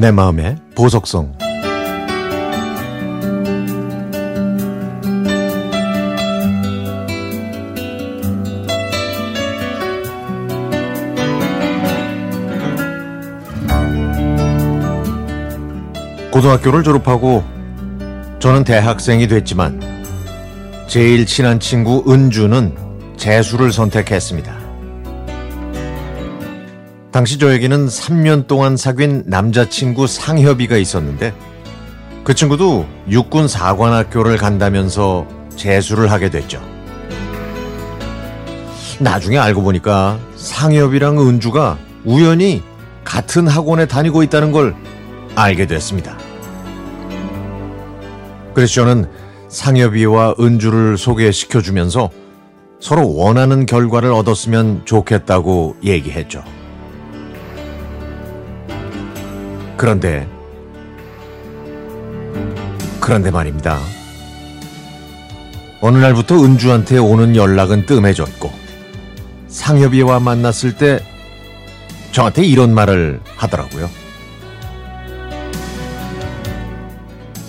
[0.00, 1.36] 내 마음의 보석성
[16.30, 17.42] 고등학교를 졸업하고
[18.38, 19.80] 저는 대학생이 됐지만
[20.86, 24.57] 제일 친한 친구 은주는 재수를 선택했습니다.
[27.18, 31.34] 당시 저에게는 3년 동안 사귄 남자친구 상협이가 있었는데
[32.22, 35.26] 그 친구도 육군 사관학교를 간다면서
[35.56, 36.62] 재수를 하게 됐죠.
[39.00, 42.62] 나중에 알고 보니까 상협이랑 은주가 우연히
[43.02, 44.76] 같은 학원에 다니고 있다는 걸
[45.34, 46.16] 알게 됐습니다.
[48.54, 49.10] 그래서 저는
[49.48, 52.10] 상엽이와 은주를 소개시켜주면서
[52.78, 56.44] 서로 원하는 결과를 얻었으면 좋겠다고 얘기했죠.
[59.78, 60.28] 그런데,
[63.00, 63.78] 그런데 말입니다.
[65.80, 68.50] 어느 날부터 은주한테 오는 연락은 뜸해졌고,
[69.46, 70.98] 상엽이와 만났을 때
[72.10, 73.88] 저한테 이런 말을 하더라고요.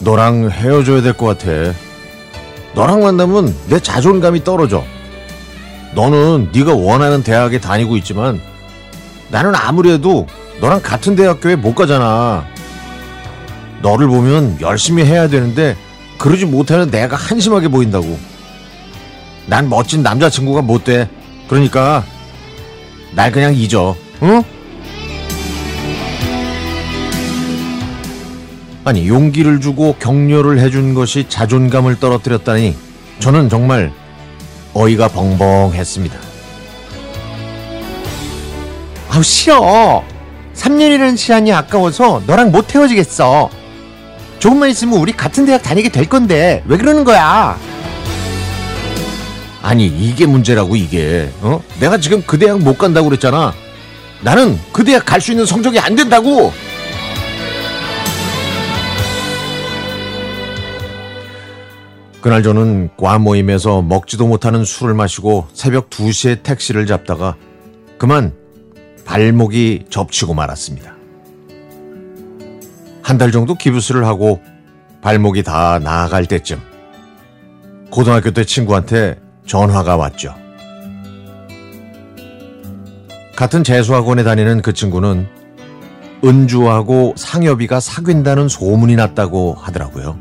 [0.00, 1.72] 너랑 헤어져야 될 것 같아.
[2.74, 4.84] 너랑 만나면 내 자존감이 떨어져.
[5.94, 8.40] 너는 네가 원하는 대학에 다니고 있지만
[9.30, 10.26] 나는 아무래도
[10.60, 12.46] 너랑 같은 대학교에 못 가잖아.
[13.82, 15.76] 너를 보면 열심히 해야 되는데
[16.18, 18.18] 그러지 못하는 내가 한심하게 보인다고.
[19.46, 21.08] 난 멋진 남자친구가 못 돼.
[21.48, 22.04] 그러니까
[23.14, 23.94] 날 그냥 잊어.
[24.22, 24.42] 응?
[28.84, 32.76] 아니 용기를 주고 격려를 해준 것이 자존감을 떨어뜨렸다니
[33.18, 33.92] 저는 정말
[34.74, 36.16] 어이가 벙벙했습니다.
[39.10, 40.04] 아우 싫어.
[40.56, 43.50] 3년이라는 시간이 아까워서 너랑 못 헤어지겠어.
[44.38, 47.58] 조금만 있으면 우리 같은 대학 다니게 될 건데 왜 그러는 거야?
[49.62, 51.60] 아니 이게 문제라고 이게 어?
[51.80, 53.52] 내가 지금 그 대학 못 간다고 그랬잖아.
[54.22, 56.52] 나는 그 대학 갈 수 있는 성적이 안 된다고.
[62.20, 67.36] 그날 저는 과 모임에서 먹지도 못하는 술을 마시고 새벽 2시에 택시를 잡다가
[67.98, 68.32] 그만
[69.06, 70.94] 발목이 접치고 말았습니다.
[73.02, 74.42] 한 달 정도 기부스를 하고
[75.00, 76.60] 발목이 다 나아갈 때쯤
[77.90, 80.34] 고등학교 때 친구한테 전화가 왔죠.
[83.36, 85.28] 같은 재수학원에 다니는 그 친구는
[86.24, 90.18] 은주하고 상엽이가 사귄다는 소문이 났다고 하더라고요.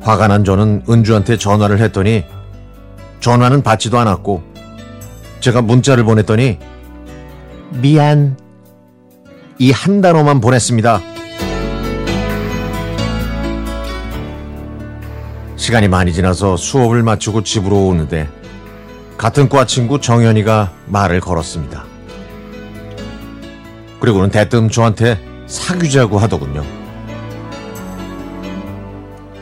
[0.00, 2.24] 화가 난 저는 은주한테 전화를 했더니
[3.20, 4.44] 전화는 받지도 않았고
[5.48, 6.58] 제가 문자를 보냈더니
[7.70, 8.36] 미안
[9.58, 11.00] 이 한 단어만 보냈습니다.
[15.56, 18.28] 시간이 많이 지나서 수업을 마치고 집으로 오는데
[19.16, 21.82] 같은 과 친구 정현이가 말을 걸었습니다.
[24.00, 26.62] 그리고는 대뜸 저한테 사귀자고 하더군요.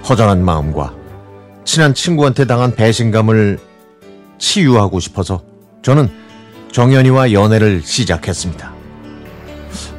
[0.08, 0.94] 허전한 마음과
[1.64, 3.58] 친한 친구한테 당한 배신감을
[4.38, 5.55] 치유하고 싶어서
[5.86, 6.10] 저는
[6.72, 8.72] 정연이와 연애를 시작했습니다.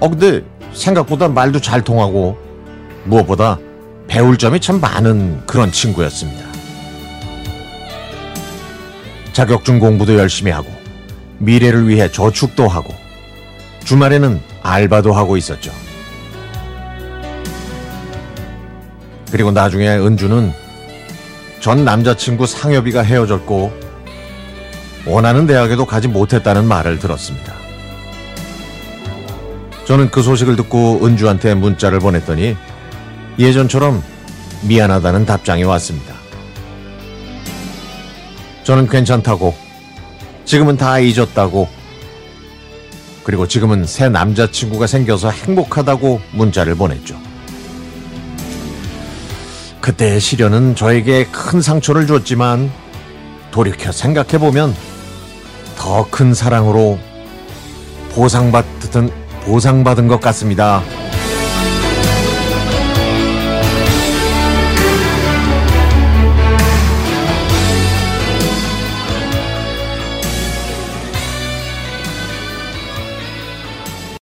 [0.01, 0.43] 어, 근데
[0.73, 2.37] 생각보다 말도 잘 통하고
[3.05, 3.57] 무엇보다
[4.09, 6.45] 배울 점이 참 많은 그런 친구였습니다.
[9.31, 10.67] 자격증 공부도 열심히 하고
[11.37, 12.93] 미래를 위해 저축도 하고
[13.85, 15.71] 주말에는 알바도 하고 있었죠.
[19.31, 20.51] 그리고 나중에 은주는
[21.61, 23.86] 전 남자친구 상엽이가 헤어졌고
[25.07, 27.53] 원하는 대학에도 가지 못했다는 말을 들었습니다.
[29.85, 32.57] 저는 그 소식을 듣고 은주한테 문자를 보냈더니
[33.39, 34.03] 예전처럼
[34.63, 36.13] 미안하다는 답장이 왔습니다.
[38.63, 39.55] 저는 괜찮다고,
[40.43, 41.69] 지금은 다 잊었다고,
[43.23, 47.17] 그리고 지금은 새 남자친구가 생겨서 행복하다고 문자를 보냈죠.
[49.79, 52.69] 그때의 시련은 저에게 큰 상처를 줬지만
[53.51, 54.75] 돌이켜 생각해보면
[55.77, 56.97] 더 큰 사랑으로
[58.13, 59.11] 보상받은,
[59.45, 60.81] 보상받은 것 같습니다.